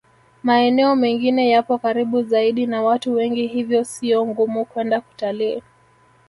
[0.43, 5.63] Maeneo mengine yapo karibu zaidi na watu wengi hivyo sio ngumu kwenda kutalii